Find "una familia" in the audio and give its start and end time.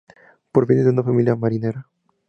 0.89-1.35